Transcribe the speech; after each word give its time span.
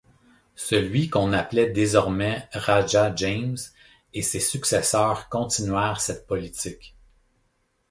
Celui 0.55 1.11
qu'on 1.11 1.31
appelait 1.31 1.69
désormais 1.69 2.49
Raja 2.53 3.13
James 3.15 3.57
et 4.15 4.23
ses 4.23 4.39
successeurs 4.39 5.29
continuèrent 5.29 6.01
cette 6.01 6.25
politique. 6.25 6.95